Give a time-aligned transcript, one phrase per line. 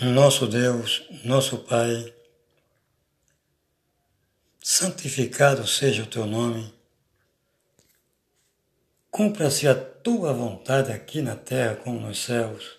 [0.00, 2.14] Nosso Deus, nosso Pai,
[4.62, 6.72] santificado seja o teu nome,
[9.10, 12.78] cumpra-se a tua vontade aqui na terra como nos céus.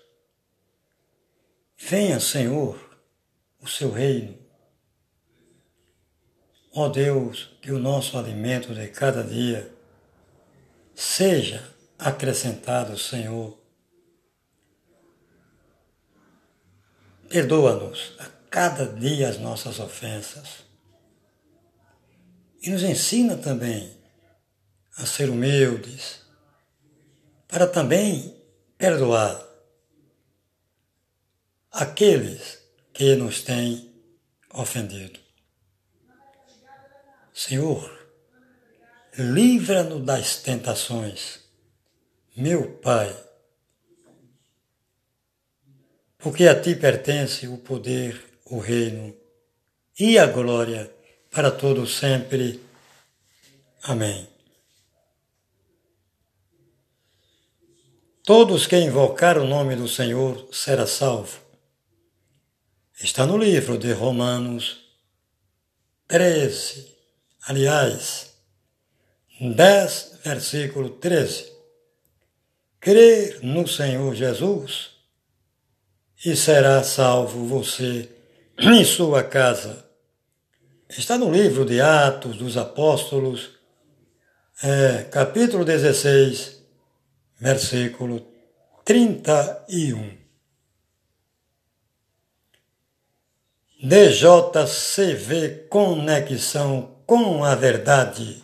[1.78, 2.98] Venha, Senhor,
[3.60, 4.38] o seu reino.
[6.72, 9.70] Ó Deus, que o nosso alimento de cada dia
[10.96, 13.59] seja acrescentado, Senhor,
[17.30, 20.66] Perdoa-nos a cada dia as nossas ofensas.
[22.62, 23.98] E nos ensina também
[24.98, 26.22] a ser humildes,
[27.48, 28.36] para também
[28.78, 29.48] perdoar
[31.72, 32.60] aqueles
[32.94, 33.94] que nos têm
[34.54, 35.20] ofendido.
[37.34, 38.08] Senhor,
[39.18, 41.40] livra-nos das tentações.
[42.36, 43.16] Meu Pai,
[46.20, 49.16] porque a ti pertence o poder, o reino
[49.98, 50.94] e a glória
[51.32, 52.62] para todo sempre.
[53.84, 54.28] Amém.
[58.24, 61.40] Todos que invocar o nome do Senhor será salvo.
[63.02, 64.86] Está no livro de Romanos
[66.08, 66.96] 13,
[67.48, 68.34] aliás,
[69.40, 71.50] 10, versículo 13.
[72.80, 74.99] Crer no Senhor Jesus
[76.26, 78.10] e será salvo você
[78.58, 79.86] em sua casa.
[80.90, 83.52] Está no livro de Atos dos Apóstolos,
[84.62, 86.62] é, capítulo 16,
[87.40, 88.28] versículo
[88.84, 90.18] 31.
[93.82, 98.44] DJCV Conexão com a Verdade.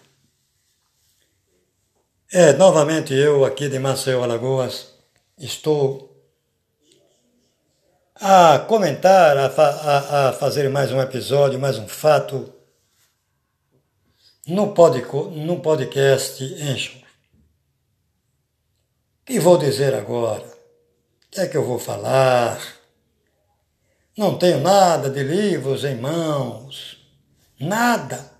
[2.31, 4.93] É, novamente eu aqui de Maceió, Alagoas,
[5.37, 6.14] estou
[8.27, 12.51] a comentar, a, a, a fazer mais um episódio, mais um fato
[14.47, 14.99] no, pod,
[15.45, 16.97] no podcast Encho.
[16.97, 17.01] O
[19.27, 20.43] que vou dizer agora?
[20.43, 22.59] O que é que eu vou falar?
[24.17, 26.97] Não tenho nada de livros em mãos,
[27.59, 28.31] nada.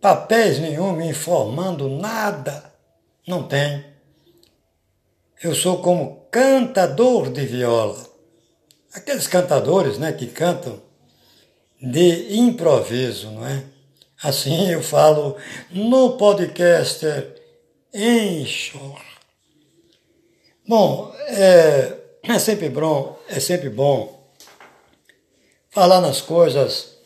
[0.00, 2.72] Papéis nenhum me informando nada.
[3.28, 3.84] Não tem.
[5.42, 8.15] Eu sou como cantador de viola
[8.96, 10.80] aqueles cantadores né, que cantam
[11.80, 13.62] de improviso, não é?
[14.22, 15.36] Assim eu falo
[15.70, 17.34] no podcaster
[17.92, 18.98] Enxor.
[20.66, 24.32] Bom, é, é sempre bom, é sempre bom
[25.68, 26.96] falar nas coisas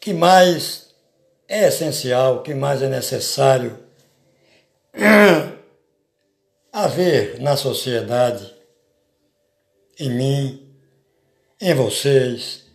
[0.00, 0.88] que mais
[1.48, 3.78] é essencial, que mais é necessário
[6.72, 8.55] haver na sociedade
[9.98, 10.76] em mim,
[11.60, 12.66] em vocês,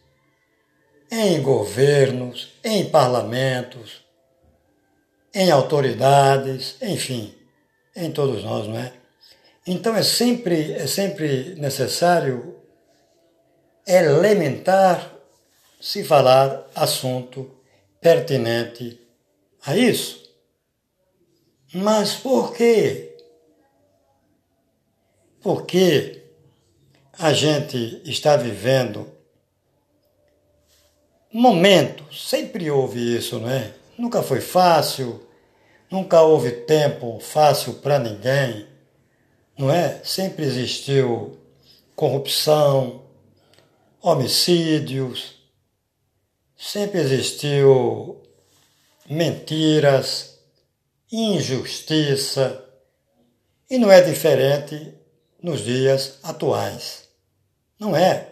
[1.11, 4.03] em governos, em parlamentos,
[5.33, 7.35] em autoridades, enfim,
[7.95, 8.93] em todos nós, não é?
[9.67, 12.59] Então é sempre, é sempre necessário
[13.85, 15.13] elementar
[15.79, 17.57] se falar assunto
[17.99, 18.99] pertinente
[19.65, 20.21] a isso.
[21.73, 23.17] Mas por quê?
[25.41, 26.20] Porque
[27.17, 29.11] a gente está vivendo
[31.31, 33.73] momentos, sempre houve isso, não é?
[33.97, 35.25] Nunca foi fácil,
[35.89, 38.67] nunca houve tempo fácil para ninguém,
[39.57, 40.01] não é?
[40.03, 41.37] Sempre existiu
[41.95, 43.03] corrupção,
[44.01, 45.35] homicídios,
[46.57, 48.21] sempre existiu
[49.09, 50.39] mentiras,
[51.11, 52.65] injustiça,
[53.69, 54.95] e não é diferente
[55.41, 57.07] nos dias atuais.
[57.79, 58.27] Não é.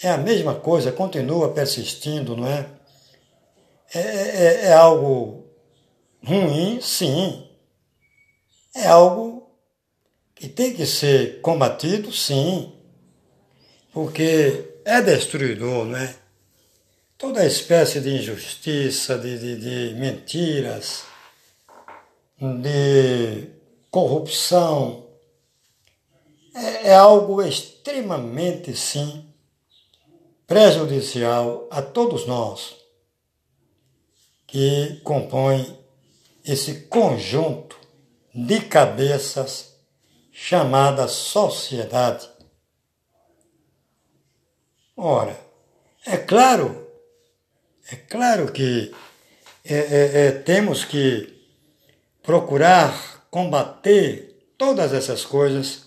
[0.00, 2.66] É a mesma coisa, continua persistindo, não é?
[3.94, 5.46] É, é, é algo
[6.24, 7.48] ruim, sim.
[8.74, 9.50] É algo
[10.34, 12.72] que tem que ser combatido, sim.
[13.92, 16.14] Porque é destruidor, não é?
[17.18, 21.04] Toda espécie de injustiça, de, de, de mentiras,
[22.40, 23.48] de
[23.90, 25.01] corrupção,
[26.54, 29.28] é, é algo extremamente, sim,
[30.46, 32.76] prejudicial a todos nós
[34.46, 35.78] que compõem
[36.44, 37.74] esse conjunto
[38.34, 39.76] de cabeças
[40.30, 42.28] chamada sociedade.
[44.94, 45.38] Ora,
[46.04, 46.86] é claro,
[47.90, 48.94] é claro que
[49.64, 51.32] é, é, é, temos que
[52.22, 55.81] procurar combater todas essas coisas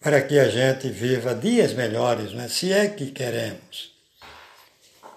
[0.00, 2.48] para que a gente viva dias melhores, né?
[2.48, 3.94] se é que queremos.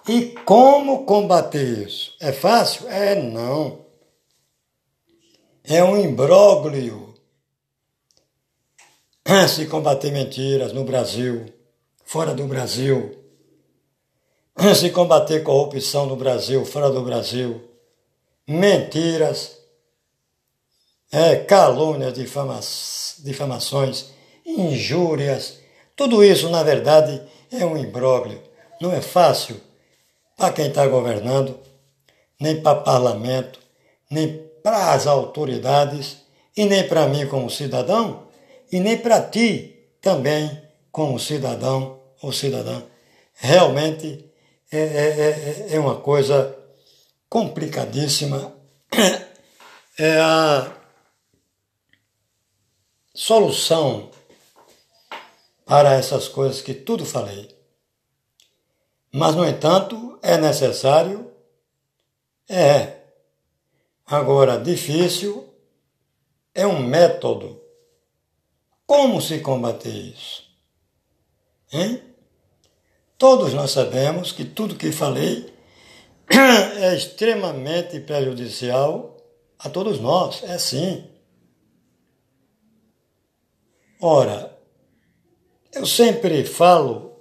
[0.07, 2.13] E como combater isso?
[2.19, 2.89] É fácil?
[2.89, 3.85] É não.
[5.63, 7.13] É um imbróglio
[9.47, 11.45] se combater mentiras no Brasil,
[12.03, 13.17] fora do Brasil,
[14.75, 17.63] se combater corrupção no Brasil, fora do Brasil,
[18.45, 19.57] mentiras,
[21.09, 22.59] é, calúnias, difama,
[23.19, 24.11] difamações,
[24.45, 25.59] injúrias,
[25.95, 28.41] tudo isso, na verdade, é um imbróglio.
[28.81, 29.59] Não é fácil
[30.35, 31.59] para quem está governando,
[32.39, 33.59] nem para parlamento,
[34.09, 36.17] nem para as autoridades,
[36.55, 38.27] e nem para mim como cidadão,
[38.71, 40.61] e nem para ti também
[40.91, 42.83] como cidadão ou cidadã.
[43.35, 44.25] Realmente
[44.71, 46.57] é, é, é, é uma coisa
[47.29, 48.53] complicadíssima.
[49.95, 50.75] É a
[53.13, 54.09] solução
[55.65, 57.55] para essas coisas que tudo falei.
[59.11, 61.31] Mas, no entanto, é necessário?
[62.49, 63.01] É.
[64.05, 65.53] Agora, difícil
[66.53, 67.61] é um método.
[68.85, 70.43] Como se combater isso?
[71.71, 72.01] Hein?
[73.17, 75.53] Todos nós sabemos que tudo que falei
[76.29, 79.17] é extremamente prejudicial
[79.57, 81.09] a todos nós, é sim.
[84.01, 84.52] Ora,
[85.73, 87.19] eu sempre falo,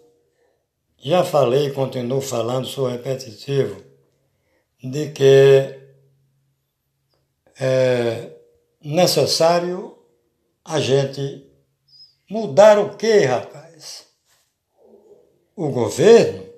[0.99, 3.83] já falei e continuo falando, sou repetitivo,
[4.83, 5.81] de que
[7.59, 8.37] é
[8.81, 9.99] necessário
[10.65, 11.51] a gente
[12.29, 14.07] mudar o quê, rapaz?
[15.57, 16.51] O governo,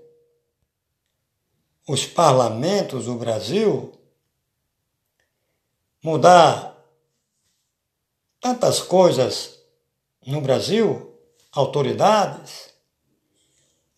[1.87, 3.93] os parlamentos do Brasil,
[6.03, 6.75] mudar
[8.41, 9.61] tantas coisas
[10.27, 11.14] no Brasil,
[11.55, 12.71] autoridades,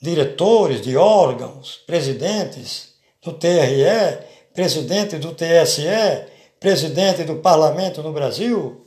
[0.01, 4.25] diretores de órgãos, presidentes do TRE,
[4.55, 6.27] presidente do TSE,
[6.61, 8.87] presidente do parlamento no Brasil,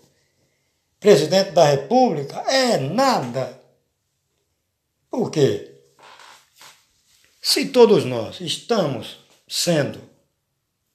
[0.99, 3.59] presidente da República, é nada.
[5.09, 5.71] Por quê?
[7.41, 9.99] Se todos nós estamos sendo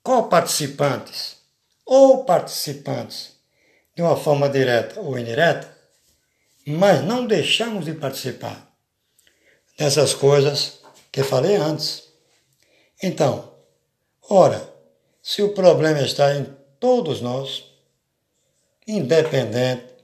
[0.03, 1.39] coparticipantes
[1.85, 3.33] ou participantes
[3.97, 5.74] de uma forma direta ou indireta,
[6.67, 8.73] mas não deixamos de participar
[9.79, 10.81] dessas coisas
[11.11, 12.05] que falei antes.
[13.03, 13.53] Então,
[14.29, 14.73] ora,
[15.23, 16.47] se o problema está em
[16.79, 17.65] todos nós,
[18.87, 19.95] independente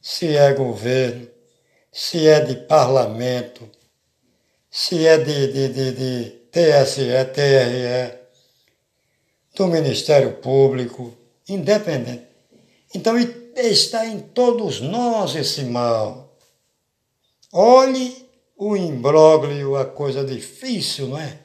[0.00, 1.28] se é governo,
[1.92, 3.68] se é de parlamento,
[4.70, 8.18] se é de, de, de, de TSE, TRE,
[9.54, 11.16] do Ministério Público,
[11.48, 12.26] independente.
[12.94, 13.18] Então,
[13.56, 16.36] está em todos nós esse mal.
[17.52, 21.38] Olhe o imbróglio, a coisa difícil, não é?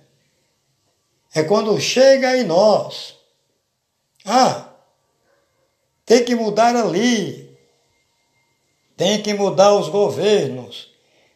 [1.34, 3.16] É quando chega em nós.
[4.25, 4.69] Ah,
[6.06, 7.57] tem que mudar ali.
[8.96, 10.92] Tem que mudar os governos.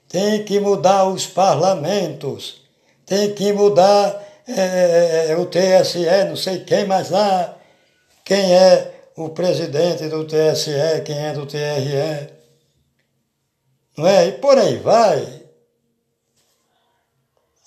[0.07, 2.61] Tem que mudar os parlamentos.
[3.05, 7.57] Tem que mudar é, o TSE, não sei quem mais lá.
[8.23, 12.33] Quem é o presidente do TSE, quem é do TRE,
[13.97, 14.27] não é?
[14.27, 15.43] E por aí vai.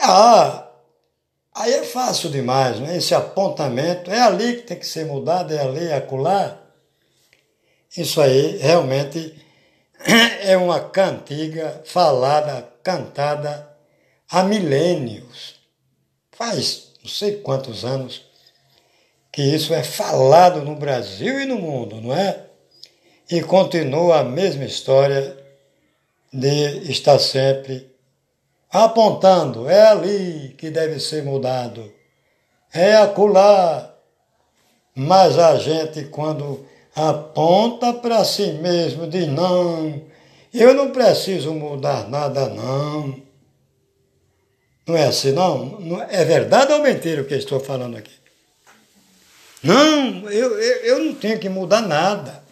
[0.00, 0.68] Ah,
[1.54, 2.96] aí é fácil demais, não é?
[2.96, 6.58] Esse apontamento, é ali que tem que ser mudado, é ali, é acolá.
[7.96, 9.34] Isso aí realmente
[10.42, 13.76] é uma cantiga falada, cantada
[14.30, 15.56] há milênios.
[16.30, 18.31] Faz não sei quantos anos
[19.32, 22.44] que isso é falado no Brasil e no mundo, não é?
[23.30, 25.34] E continua a mesma história
[26.30, 27.90] de estar sempre
[28.70, 31.90] apontando, é ali que deve ser mudado,
[32.72, 33.94] é acolá.
[34.94, 40.02] Mas a gente, quando aponta para si mesmo, diz: não,
[40.52, 43.22] eu não preciso mudar nada, não.
[44.86, 46.02] Não é assim, não?
[46.10, 48.21] É verdade ou mentira o que estou falando aqui?
[49.62, 52.42] Não, eu, eu, eu não tenho que mudar nada.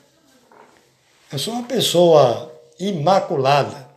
[1.33, 3.89] Eu sou uma pessoa imaculada.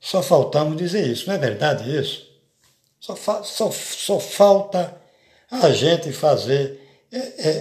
[0.00, 2.30] Só faltamos dizer isso, não é verdade isso?
[2.98, 5.00] Só, só, só falta
[5.50, 6.80] a gente fazer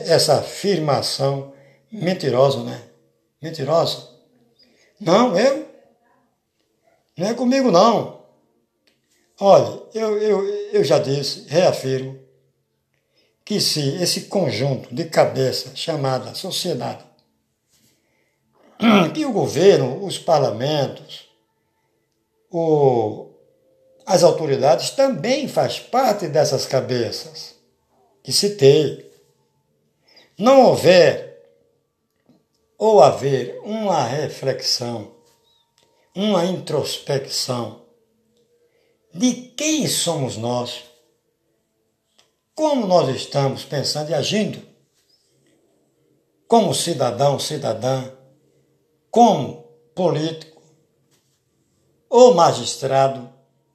[0.07, 1.53] essa afirmação
[1.91, 2.81] mentirosa, né?
[3.41, 4.07] Mentirosa.
[4.99, 5.67] Não, eu.
[7.17, 8.21] Não é comigo, não.
[9.39, 12.20] Olha, eu, eu, eu já disse, reafirmo,
[13.51, 17.03] que se esse conjunto de cabeça chamada sociedade
[19.13, 21.27] que o governo, os parlamentos,
[22.49, 23.27] o,
[24.05, 27.55] as autoridades também faz parte dessas cabeças
[28.23, 29.11] que citei.
[30.37, 31.43] Não houver
[32.77, 35.11] ou haver uma reflexão,
[36.15, 37.81] uma introspecção
[39.13, 40.90] de quem somos nós,
[42.61, 44.61] como nós estamos pensando e agindo,
[46.47, 48.11] como cidadão, cidadã,
[49.09, 49.63] como
[49.95, 50.61] político
[52.07, 53.27] ou magistrado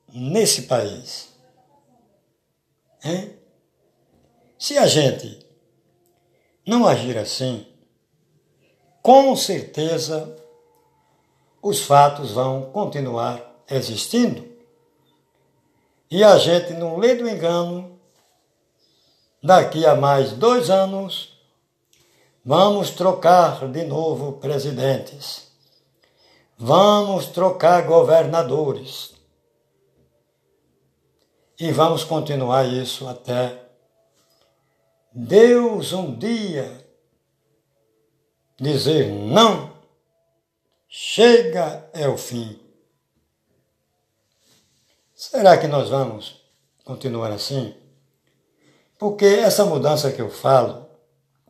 [0.09, 1.35] nesse país.
[3.03, 3.37] Hein?
[4.57, 5.45] Se a gente
[6.65, 7.67] não agir assim,
[9.03, 10.33] com certeza
[11.61, 14.47] os fatos vão continuar existindo.
[16.09, 17.96] E a gente não lê do engano,
[19.43, 21.39] daqui a mais dois anos,
[22.45, 25.49] vamos trocar de novo presidentes,
[26.59, 29.15] vamos trocar governadores,
[31.59, 33.67] e vamos continuar isso até
[35.19, 36.87] Deus um dia
[38.61, 39.73] dizer não,
[40.87, 42.61] chega é o fim.
[45.15, 46.43] Será que nós vamos
[46.85, 47.75] continuar assim?
[48.99, 50.87] Porque essa mudança que eu falo,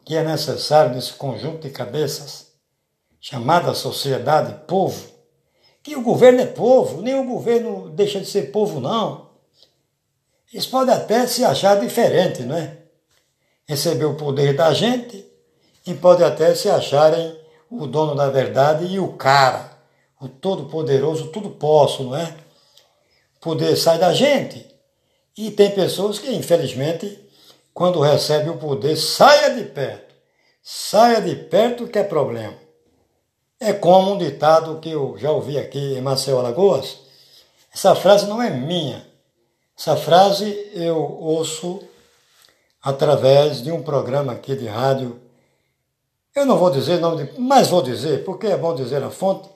[0.05, 2.47] que é necessário nesse conjunto de cabeças,
[3.21, 5.09] chamada sociedade povo,
[5.83, 9.31] que o governo é povo, nem o governo deixa de ser povo, não.
[10.53, 12.79] Eles podem até se achar diferente, não é?
[13.69, 15.25] Receber o poder da gente
[15.87, 17.38] e podem até se acharem
[17.71, 19.73] o dono da verdade e o cara,
[20.21, 22.37] o todo-poderoso, tudo posso, não é?
[23.37, 24.67] O poder sai da gente.
[25.37, 27.25] E tem pessoas que, infelizmente,
[27.76, 30.14] quando recebe o poder, saia de perto.
[30.62, 32.54] Saia de perto que é problema.
[33.61, 37.00] É como um ditado que eu já ouvi aqui em Maceió, Alagoas.
[37.71, 39.06] Essa frase não é minha,
[39.78, 41.83] essa frase eu ouço
[42.83, 45.21] através de um programa aqui de rádio.
[46.35, 49.50] Eu não vou dizer nome de, mas vou dizer, porque é bom dizer a fonte.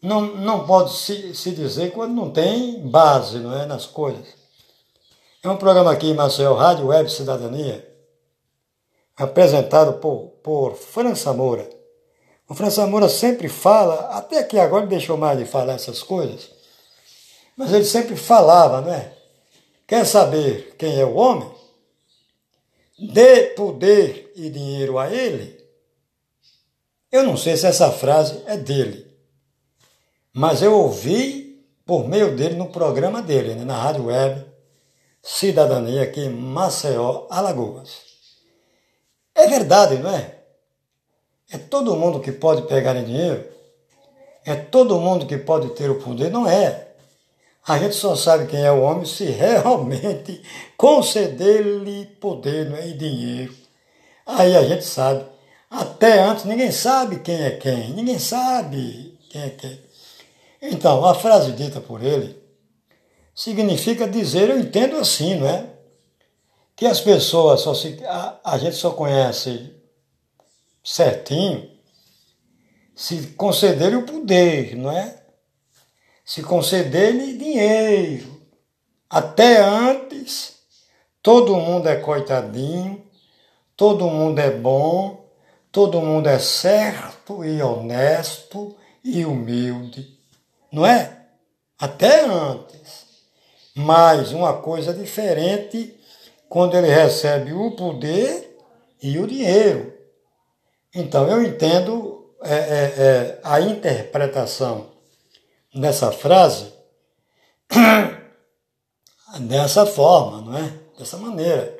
[0.00, 4.37] Não, não pode se, se dizer quando não tem base não é, nas coisas.
[5.48, 7.82] É um programa aqui Maceió, Rádio Web Cidadania,
[9.16, 11.66] apresentado por, por França Moura.
[12.46, 16.50] O França Moura sempre fala, até que agora ele deixou mais de falar essas coisas,
[17.56, 19.14] mas ele sempre falava, não é?
[19.86, 21.50] Quer saber quem é o homem?
[22.98, 25.64] Dê poder e dinheiro a ele.
[27.10, 29.10] Eu não sei se essa frase é dele,
[30.30, 34.47] mas eu ouvi por meio dele no programa dele, né, na Rádio Web
[35.22, 37.90] Cidadania, aqui em Maceió, Alagoas.
[39.34, 40.38] É verdade, não é?
[41.50, 43.46] É todo mundo que pode pegar em dinheiro?
[44.44, 46.30] É todo mundo que pode ter o poder?
[46.30, 46.88] Não é.
[47.66, 50.42] A gente só sabe quem é o homem se realmente
[50.76, 53.54] conceder-lhe poder né, e dinheiro.
[54.26, 55.24] Aí a gente sabe.
[55.70, 59.80] Até antes ninguém sabe quem é quem, ninguém sabe quem é quem.
[60.62, 62.37] Então, a frase dita por ele
[63.38, 65.70] significa dizer, eu entendo assim, não é?
[66.74, 68.02] Que as pessoas só se.
[68.04, 69.74] A, a gente só conhece
[70.82, 71.70] certinho
[72.94, 75.22] se concederem o poder, não é?
[76.28, 78.42] se conceder-lhe dinheiro.
[79.08, 80.58] Até antes,
[81.22, 83.02] todo mundo é coitadinho,
[83.74, 85.26] todo mundo é bom,
[85.72, 90.18] todo mundo é certo e honesto e humilde.
[90.70, 91.28] Não é?
[91.78, 93.07] Até antes.
[93.78, 95.96] Mas uma coisa diferente
[96.48, 98.58] quando ele recebe o poder
[99.00, 99.94] e o dinheiro.
[100.92, 104.90] Então eu entendo é, é, é, a interpretação
[105.72, 106.72] nessa frase
[109.42, 110.72] dessa forma, não é?
[110.98, 111.78] Dessa maneira.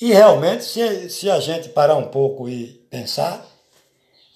[0.00, 3.44] E realmente, se, se a gente parar um pouco e pensar,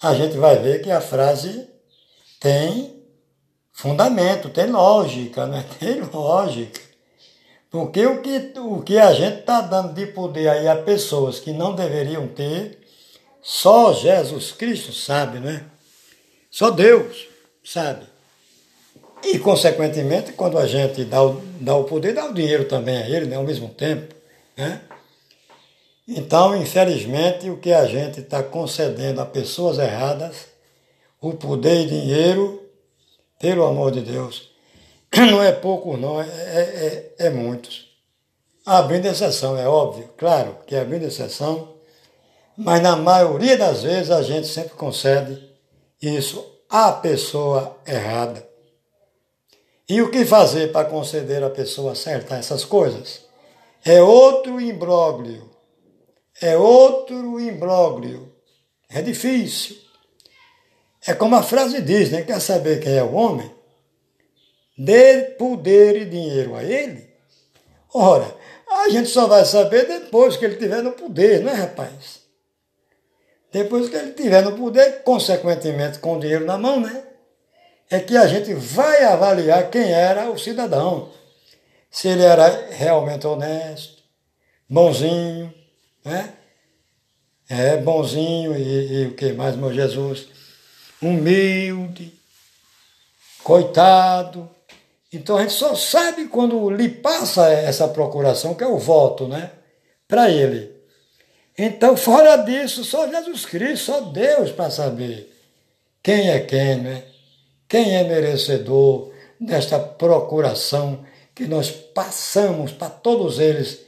[0.03, 1.69] a gente vai ver que a frase
[2.41, 2.98] tem
[3.78, 5.64] fundamento, tem lógica, né?
[5.78, 6.80] Tem lógica.
[7.70, 11.52] Porque o que, o que a gente está dando de poder aí a pessoas que
[11.52, 12.76] não deveriam ter,
[13.40, 15.64] só Jesus Cristo sabe, né?
[16.50, 17.28] Só Deus
[17.62, 18.04] sabe.
[19.23, 23.08] E, consequentemente, quando a gente dá o, dá o poder, dá o dinheiro também a
[23.08, 24.12] ele, né, ao mesmo tempo.
[24.56, 24.80] Né?
[26.08, 30.49] Então, infelizmente, o que a gente está concedendo a pessoas erradas,
[31.20, 32.68] o poder e dinheiro,
[33.38, 34.50] pelo amor de Deus,
[35.16, 37.88] não é pouco, não, é, é, é, é muitos.
[38.66, 41.75] Abrindo exceção, é óbvio, claro que é abrindo exceção,
[42.57, 45.49] mas na maioria das vezes a gente sempre concede
[46.02, 48.47] isso à pessoa errada.
[49.88, 53.23] E o que fazer para conceder à pessoa certa essas coisas?
[53.83, 55.49] É outro imbróglio.
[56.42, 58.30] É outro imbróglio.
[58.88, 59.76] É difícil.
[61.09, 62.21] É como a frase diz, né?
[62.21, 63.50] Quer saber quem é o homem?
[64.77, 67.09] Dê poder e dinheiro a ele.
[67.95, 68.37] Ora,
[68.71, 72.21] a gente só vai saber depois que ele estiver no poder, não é, rapaz?
[73.50, 77.03] Depois que ele estiver no poder, consequentemente com o dinheiro na mão, né?
[77.88, 81.11] É que a gente vai avaliar quem era o cidadão.
[81.91, 84.03] Se ele era realmente honesto,
[84.69, 85.55] bonzinho,
[86.05, 86.35] né?
[87.49, 90.37] É, bonzinho e, e o que mais, meu Jesus?
[91.02, 92.12] Humilde,
[93.43, 94.49] coitado.
[95.12, 99.50] Então a gente só sabe quando lhe passa essa procuração, que é o voto, né?
[100.07, 100.76] Para ele.
[101.57, 105.35] Então, fora disso, só Jesus Cristo, só Deus para saber
[106.02, 107.05] quem é quem, né?
[107.69, 113.81] Quem é merecedor desta procuração que nós passamos para todos eles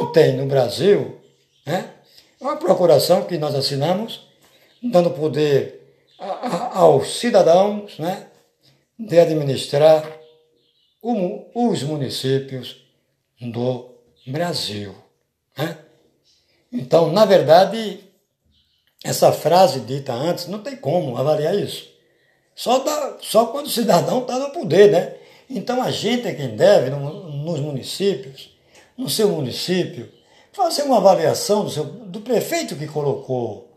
[0.00, 1.20] ontem no Brasil,
[1.64, 1.90] né?
[2.40, 4.26] Uma procuração que nós assinamos,
[4.82, 5.77] dando poder
[6.18, 8.26] aos cidadãos, né?
[8.98, 10.18] De administrar
[11.02, 12.84] os municípios
[13.40, 13.90] do
[14.26, 14.94] Brasil.
[15.56, 15.78] Né?
[16.72, 18.00] Então, na verdade,
[19.04, 21.88] essa frase dita antes não tem como avaliar isso.
[22.54, 25.14] Só, dá, só quando o cidadão está no poder, né?
[25.48, 28.50] Então a gente é quem deve, no, nos municípios,
[28.96, 30.12] no seu município,
[30.52, 33.72] fazer uma avaliação do, seu, do prefeito que colocou,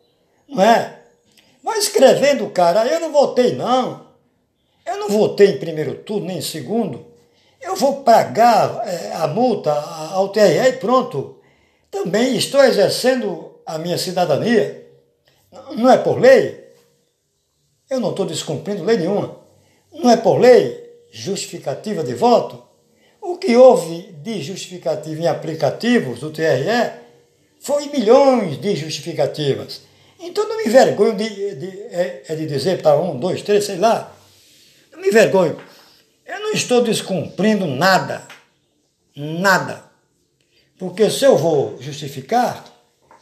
[0.49, 1.00] não é?
[1.63, 4.07] Vai escrevendo, cara, eu não votei não.
[4.85, 7.05] Eu não votei em primeiro turno, nem em segundo.
[7.61, 11.37] Eu vou pagar é, a multa ao TRE e pronto
[11.91, 14.87] também estou exercendo a minha cidadania.
[15.75, 16.71] Não é por lei.
[17.89, 19.37] Eu não estou descumprindo lei nenhuma.
[19.93, 22.63] Não é por lei justificativa de voto.
[23.21, 26.91] O que houve de justificativa em aplicativos do TRE
[27.59, 29.81] foi milhões de justificativas.
[30.21, 33.77] Então não me vergonho de, de, é, é de dizer para um, dois, três, sei
[33.77, 34.15] lá.
[34.91, 35.59] Não me vergonho.
[36.25, 38.27] Eu não estou descumprindo nada.
[39.15, 39.83] Nada.
[40.77, 42.63] Porque se eu vou justificar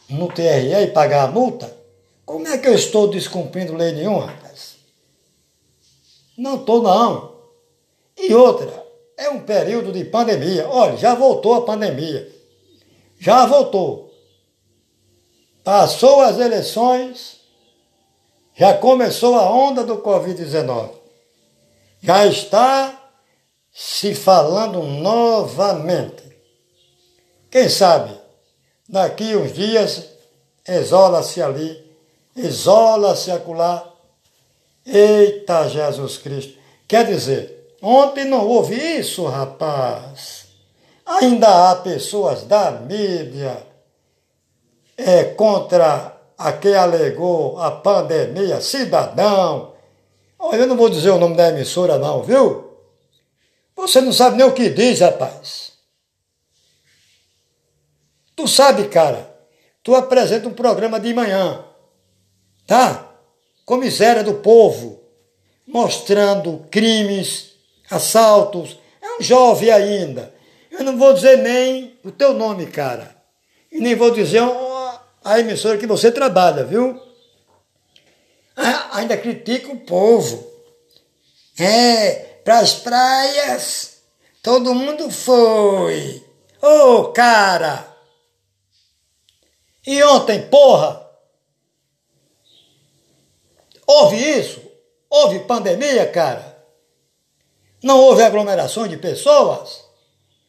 [0.08, 1.74] no TRE e pagar a multa,
[2.24, 4.76] como é que eu estou descumprindo lei nenhuma, rapaz?
[6.36, 7.34] Não estou, não.
[8.16, 8.86] E outra,
[9.16, 10.68] é um período de pandemia.
[10.68, 12.30] Olha, já voltou a pandemia.
[13.18, 14.09] Já voltou.
[15.70, 17.36] Passou as eleições,
[18.56, 20.90] já começou a onda do Covid-19.
[22.02, 23.00] Já está
[23.72, 26.24] se falando novamente.
[27.48, 28.20] Quem sabe,
[28.88, 30.08] daqui uns dias,
[30.68, 31.80] isola-se ali,
[32.34, 33.92] isola-se acolá.
[34.84, 36.58] Eita Jesus Cristo!
[36.88, 40.46] Quer dizer, ontem não houve isso, rapaz.
[41.06, 43.69] Ainda há pessoas da mídia
[45.00, 49.74] é, contra a que alegou a pandemia, cidadão.
[50.38, 52.70] Olha, eu não vou dizer o nome da emissora, não, viu?
[53.76, 55.72] Você não sabe nem o que diz, rapaz.
[58.34, 59.30] Tu sabe, cara,
[59.82, 61.64] tu apresenta um programa de manhã,
[62.66, 63.06] tá?
[63.66, 65.02] Com miséria do povo,
[65.66, 67.52] mostrando crimes,
[67.90, 68.78] assaltos.
[69.02, 70.32] É um jovem ainda.
[70.70, 73.14] Eu não vou dizer nem o teu nome, cara.
[73.70, 74.42] E nem vou dizer
[75.24, 77.00] a emissora que você trabalha, viu?
[78.92, 80.48] ainda critica o povo.
[81.58, 82.12] É,
[82.44, 84.02] para as praias,
[84.42, 86.24] todo mundo foi.
[86.62, 87.86] Ô, oh, cara!
[89.86, 91.08] E ontem, porra!
[93.86, 94.62] Houve isso?
[95.08, 96.50] Houve pandemia, cara?
[97.82, 99.84] Não houve aglomerações de pessoas?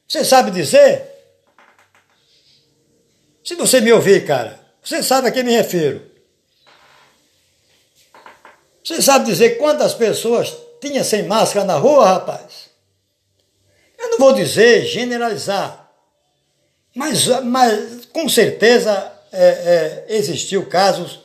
[0.08, 1.10] Você sabe dizer?
[3.44, 6.10] Se você me ouvir, cara, você sabe a quem me refiro.
[8.84, 12.72] Você sabe dizer quantas pessoas tinha sem máscara na rua, rapaz?
[13.98, 15.92] Eu não vou dizer generalizar,
[16.96, 21.20] mas, mas com certeza é, é, existiu casos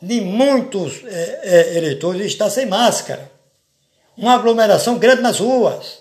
[0.00, 3.30] de muitos é, é, eleitores estar sem máscara.
[4.16, 6.00] Uma aglomeração grande nas ruas.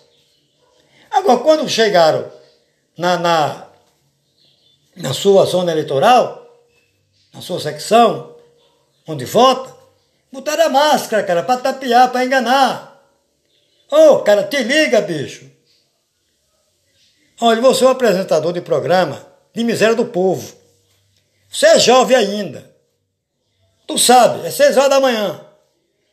[1.10, 2.32] Agora, quando chegaram
[2.98, 3.68] na, na,
[4.96, 6.41] na sua zona eleitoral,
[7.34, 8.36] na sua secção,
[9.08, 9.74] onde vota,
[10.32, 13.04] botaram a máscara, cara, para tapear, para enganar.
[13.92, 15.50] Ô, oh, cara, te liga, bicho.
[17.40, 20.54] Olha, você é um apresentador de programa de miséria do povo.
[21.50, 22.72] Você é jovem ainda.
[23.88, 25.42] Tu sabe, é seis horas da manhã.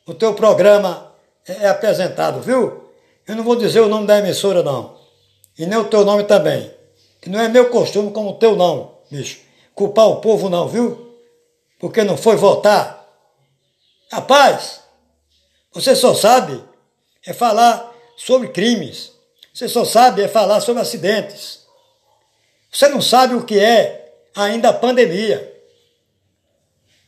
[0.07, 1.12] o teu programa
[1.46, 2.90] é, é apresentado, viu?
[3.26, 4.96] Eu não vou dizer o nome da emissora, não.
[5.57, 6.72] E nem o teu nome também.
[7.20, 9.40] Que não é meu costume como o teu não, bicho.
[9.74, 11.07] Culpar o povo não, viu?
[11.78, 13.06] Porque não foi votar.
[14.10, 14.80] Rapaz,
[15.72, 16.62] você só sabe
[17.24, 19.12] é falar sobre crimes.
[19.52, 21.66] Você só sabe é falar sobre acidentes.
[22.70, 25.54] Você não sabe o que é ainda a pandemia.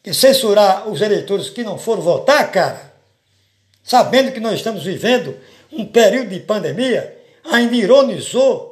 [0.05, 2.95] E censurar os eleitores que não foram votar, cara,
[3.85, 5.39] sabendo que nós estamos vivendo
[5.71, 8.71] um período de pandemia, ainda ironizou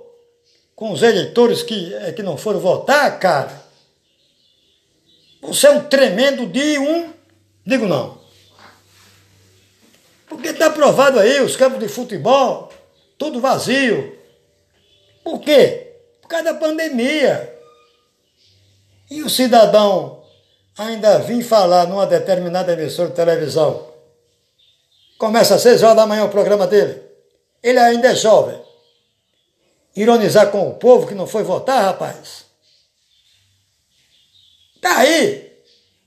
[0.74, 3.67] com os eleitores que, eh, que não foram votar, cara.
[5.40, 7.12] Você é um tremendo de um.
[7.64, 8.18] Digo não.
[10.29, 12.72] Porque está provado aí os campos de futebol,
[13.16, 14.18] tudo vazio.
[15.24, 15.94] Por quê?
[16.20, 17.55] Por causa da pandemia.
[19.11, 20.22] E o cidadão
[20.77, 23.88] ainda vir falar numa determinada emissora de televisão.
[25.18, 27.03] Começa às seis horas da manhã o programa dele.
[27.62, 28.61] Ele ainda é jovem.
[29.96, 32.47] Ironizar com o povo que não foi votar, rapaz.
[34.80, 35.48] Tá aí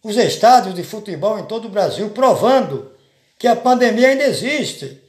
[0.04, 2.92] os estádios de futebol em todo o Brasil provando
[3.38, 5.02] que a pandemia ainda existe,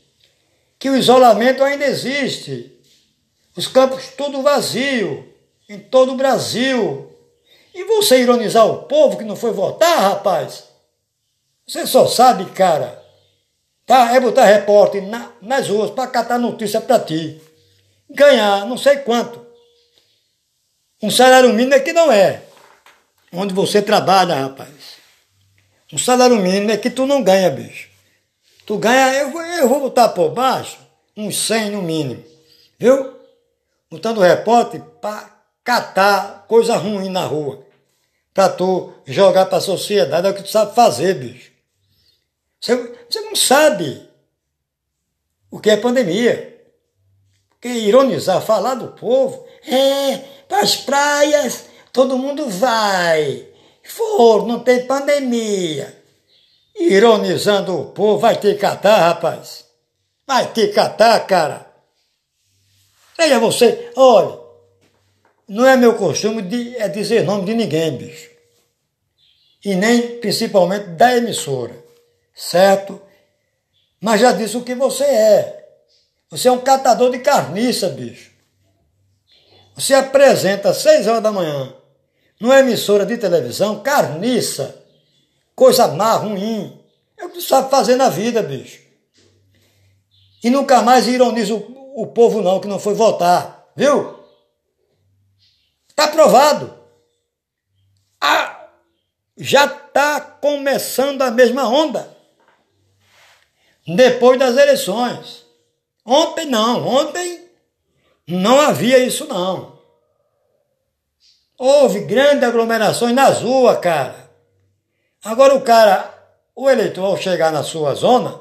[0.79, 2.72] que o isolamento ainda existe,
[3.57, 5.33] os campos tudo vazio
[5.68, 7.09] em todo o Brasil.
[7.75, 10.64] E você ironizar o povo que não foi votar, rapaz?
[11.66, 13.03] Você só sabe, cara,
[13.87, 14.14] tá?
[14.14, 17.40] É botar repórter na, nas ruas para catar notícia para ti.
[18.11, 19.40] Ganhar não sei quanto.
[21.03, 22.42] Um salário mínimo é que não é.
[23.33, 24.68] Onde você trabalha, rapaz.
[25.92, 27.88] Um salário mínimo é que tu não ganha, bicho.
[28.66, 30.79] Tu ganha, eu, eu vou botar por baixo
[31.16, 32.25] uns 100 no mínimo,
[32.79, 33.16] viu?
[33.90, 35.31] Botando repórter para
[35.64, 37.64] catar coisa ruim na rua.
[38.33, 41.53] Para tu jogar para a sociedade, é o que tu sabe fazer, bicho.
[42.61, 42.77] Você,
[43.09, 44.09] você não sabe
[45.51, 46.49] o que é pandemia.
[47.61, 49.47] Que ironizar, falar do povo.
[49.66, 50.16] É,
[50.49, 53.49] para as praias, todo mundo vai.
[53.85, 56.03] For, não tem pandemia
[56.75, 59.65] ironizando o povo, vai que catar, rapaz.
[60.27, 61.71] Vai que catar, cara.
[63.17, 64.39] Veja você, olha,
[65.47, 68.31] não é meu costume de, é dizer nome de ninguém, bicho.
[69.65, 71.77] E nem principalmente da emissora,
[72.35, 73.01] certo?
[74.01, 75.69] Mas já disse o que você é.
[76.31, 78.33] Você é um catador de carniça, bicho.
[79.75, 81.75] Você apresenta às seis horas da manhã
[82.43, 84.85] numa emissora de televisão carniça
[85.55, 86.77] coisa má, ruim.
[87.17, 88.83] É o que sabe fazer na vida, bicho.
[90.43, 93.71] E nunca mais ironiza o, o povo, não, que não foi votar.
[93.77, 94.19] Viu?
[95.89, 96.77] Está aprovado.
[98.21, 98.67] Ah,
[99.37, 102.13] já está começando a mesma onda.
[103.87, 105.47] Depois das eleições.
[106.05, 107.49] Ontem não, ontem
[108.27, 109.72] não havia isso não.
[111.64, 114.29] Houve grandes aglomerações nas ruas, cara.
[115.25, 116.12] Agora o cara,
[116.57, 118.37] o eleitor, ao chegar na sua zona,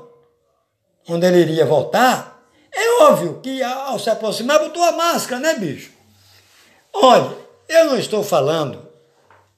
[1.07, 2.41] onde ele iria votar,
[2.73, 5.91] é óbvio que ao se aproximar botou a máscara, né, bicho?
[6.91, 7.37] Olha,
[7.69, 8.87] eu não estou falando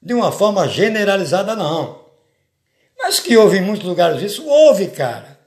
[0.02, 2.04] de uma forma generalizada, não.
[2.98, 5.40] Mas que houve em muitos lugares isso, houve, cara.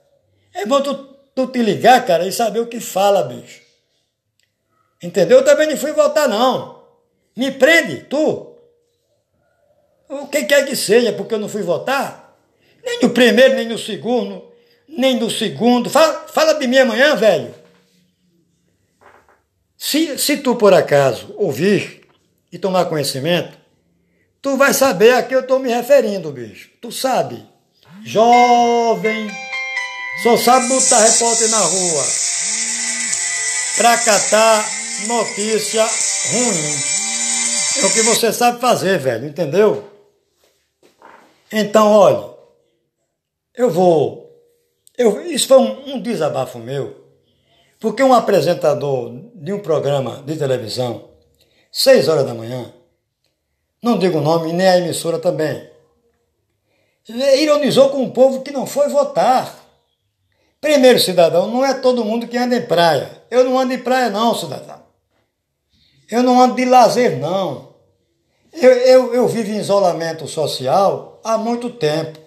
[0.55, 0.95] É bom tu,
[1.35, 3.61] tu te ligar, cara, e saber o que fala, bicho.
[5.03, 5.41] Entendeu?
[5.41, 6.76] Eu também não fui votar, não.
[7.37, 8.55] Me prende, tu.
[10.09, 12.37] O que quer que seja, porque eu não fui votar?
[12.85, 14.45] Nem no primeiro, nem no segundo,
[14.89, 15.91] nem no segundo.
[15.91, 17.55] Fala, fala de mim amanhã, velho.
[19.77, 22.09] Se, se tu, por acaso, ouvir
[22.51, 23.59] e tomar conhecimento,
[24.41, 26.71] tu vai saber a que eu estou me referindo, bicho.
[26.81, 27.45] Tu sabe.
[28.05, 29.29] Jovem,
[30.23, 32.05] só sabe botar repórter na rua
[33.77, 34.65] pra catar
[35.09, 35.85] notícia
[36.31, 36.96] ruim.
[37.83, 39.85] É o que você sabe fazer, velho, entendeu?
[41.53, 42.35] Então, olha,
[43.55, 44.27] eu vou.
[44.97, 47.05] Eu, isso foi um, um desabafo meu,
[47.79, 51.11] porque um apresentador de um programa de televisão,
[51.71, 52.73] seis horas da manhã,
[53.83, 55.71] não digo o nome nem a emissora também,
[57.09, 59.55] ironizou com um povo que não foi votar.
[60.61, 63.23] Primeiro, cidadão, não é todo mundo que anda em praia.
[63.31, 64.86] Eu não ando em praia, não, cidadão.
[66.11, 67.75] Eu não ando de lazer, não.
[68.53, 72.19] Eu, eu, eu vivo em isolamento social há muito tempo.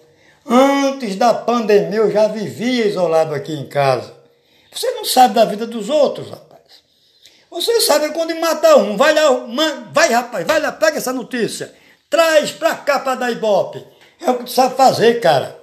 [0.46, 4.14] Antes da pandemia eu já vivia isolado aqui em casa.
[4.72, 6.50] Você não sabe da vida dos outros, rapaz.
[7.50, 8.96] Você sabe quando mata um.
[8.96, 9.22] Vai lá,
[9.92, 11.74] vai rapaz, vai lá, pega essa notícia.
[12.08, 13.84] Traz pra cá pra dar ibope.
[14.20, 15.58] É o que tu sabe fazer, cara.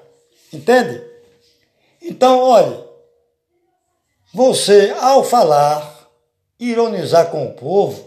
[0.52, 1.04] Entende?
[2.02, 2.78] Então, olhe,
[4.34, 6.10] você, ao falar,
[6.60, 8.07] ironizar com o povo,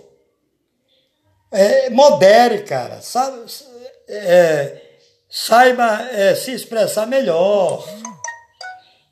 [1.50, 3.00] é, modere, cara.
[3.00, 3.40] Sabe,
[4.08, 4.80] é,
[5.28, 7.86] saiba é, se expressar melhor.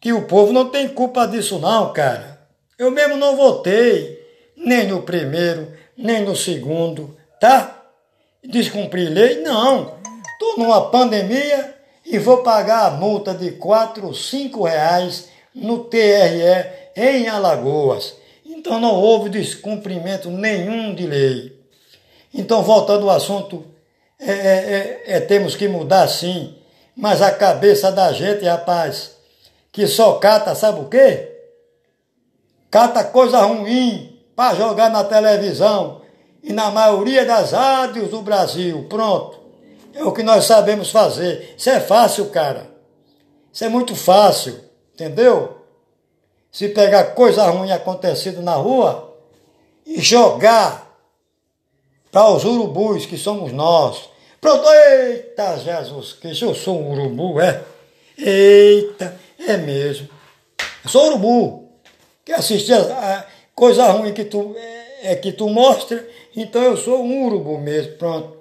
[0.01, 2.39] Que o povo não tem culpa disso, não, cara.
[2.79, 4.25] Eu mesmo não votei,
[4.57, 7.83] nem no primeiro, nem no segundo, tá?
[8.45, 9.41] Descumprir lei?
[9.43, 9.99] Não.
[10.33, 11.75] Estou numa pandemia
[12.07, 18.15] e vou pagar a multa de 4, 5 reais no TRE em Alagoas.
[18.47, 21.58] Então não houve descumprimento nenhum de lei.
[22.33, 23.65] Então, voltando ao assunto,
[24.19, 26.57] é, é, é, é temos que mudar sim,
[26.97, 29.13] mas a cabeça da gente, rapaz,
[29.71, 31.37] que só cata, sabe o quê?
[32.71, 36.03] Cata coisa ruim para jogar na televisão
[36.43, 38.87] e na maioria das rádios do Brasil.
[38.89, 39.39] Pronto.
[39.95, 41.55] É o que nós sabemos fazer.
[41.57, 42.69] Isso é fácil, cara.
[43.53, 44.61] Isso é muito fácil,
[44.95, 45.59] entendeu?
[46.53, 49.17] Se pegar coisa ruim acontecida na rua
[49.87, 50.88] e jogar
[52.11, 54.09] para os urubus, que somos nós.
[54.41, 57.65] Pronto, eita Jesus Cristo, eu sou um urubu, é?
[58.17, 60.09] Eita, é mesmo.
[60.85, 61.69] Eu sou urubu.
[62.25, 66.77] Quer assistir a, a coisa ruim que tu, é, é, que tu mostra, então eu
[66.77, 68.39] sou um urubu mesmo, pronto.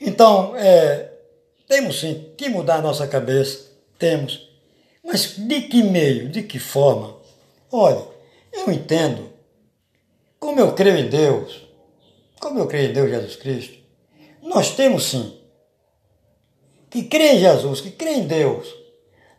[0.00, 1.10] Então, é,
[1.68, 3.66] temos sim que mudar a nossa cabeça,
[3.98, 4.48] temos.
[5.04, 7.16] Mas de que meio, de que forma?
[7.70, 8.02] Olha,
[8.52, 9.30] eu entendo.
[10.38, 11.65] Como eu creio em Deus,
[12.40, 13.78] como eu creio em Deus Jesus Cristo,
[14.42, 15.40] nós temos sim
[16.90, 18.68] que crer em Jesus, que crer em Deus.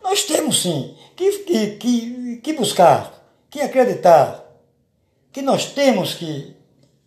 [0.03, 4.45] Nós temos sim que, que, que, que buscar, que acreditar,
[5.31, 6.55] que nós temos que,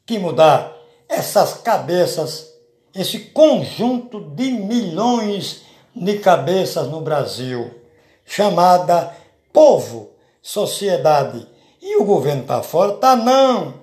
[0.07, 0.76] que mudar
[1.09, 2.53] essas cabeças,
[2.94, 5.62] esse conjunto de milhões
[5.94, 7.70] de cabeças no Brasil,
[8.24, 9.14] chamada
[9.53, 11.46] povo, sociedade.
[11.83, 13.80] E o governo para fora tá não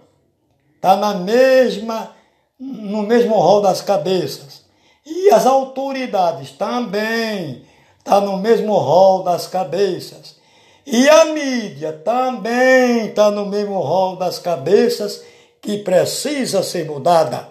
[0.77, 2.15] está na mesma,
[2.57, 4.63] no mesmo rol das cabeças.
[5.05, 7.63] E as autoridades também
[7.99, 10.37] está no mesmo rol das cabeças.
[10.85, 15.21] E a mídia também está no mesmo rol das cabeças
[15.61, 17.49] que precisa ser mudada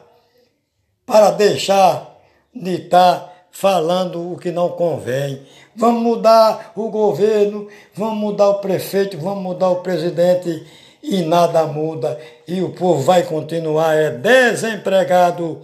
[1.05, 2.17] para deixar
[2.55, 5.43] de estar tá falando o que não convém.
[5.75, 10.67] Vamos mudar o governo, vamos mudar o prefeito, vamos mudar o presidente
[11.07, 15.63] e nada muda e o povo vai continuar é desempregado,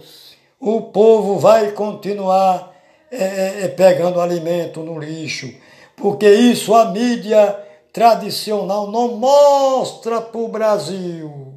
[0.59, 2.73] o povo vai continuar
[3.11, 5.53] é, é, é, pegando alimento no lixo,
[5.95, 7.59] porque isso a mídia
[7.91, 11.53] tradicional não mostra para o Brasil.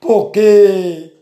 [0.00, 1.12] Porque,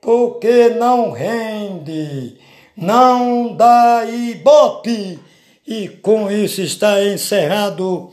[0.00, 2.36] porque não rende,
[2.76, 5.18] não dá ibope.
[5.66, 8.10] E com isso está encerrado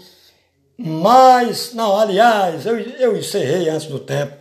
[0.78, 4.38] mas, não, aliás, eu, eu encerrei antes do tempo.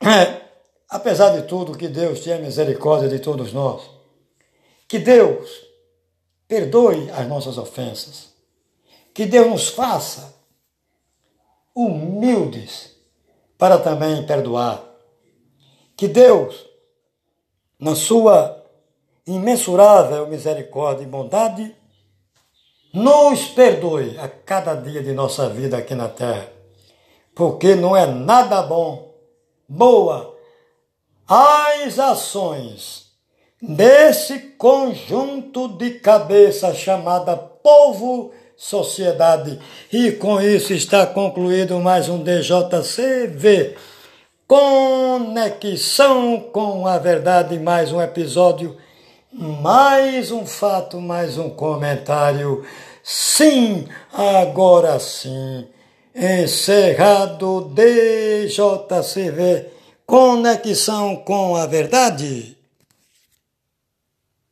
[0.00, 0.42] É,
[0.88, 3.82] apesar de tudo, que Deus tenha misericórdia de todos nós.
[4.86, 5.50] Que Deus
[6.46, 8.28] perdoe as nossas ofensas.
[9.12, 10.34] Que Deus nos faça
[11.74, 12.96] humildes
[13.58, 14.84] para também perdoar.
[15.96, 16.64] Que Deus,
[17.78, 18.64] na sua
[19.26, 21.76] imensurável misericórdia e bondade,
[22.92, 26.48] nos perdoe a cada dia de nossa vida aqui na terra,
[27.34, 29.14] porque não é nada bom,
[29.68, 30.34] boa,
[31.26, 33.08] as ações
[33.60, 39.60] desse conjunto de cabeça chamada povo sociedade.
[39.92, 43.76] E com isso está concluído mais um DJCV.
[44.46, 48.76] Conexão com a verdade, mais um episódio
[49.32, 52.64] mais um fato, mais um comentário.
[53.02, 55.66] Sim, agora sim.
[56.14, 59.66] Encerrado DJCV
[60.06, 62.57] Conexão com a Verdade.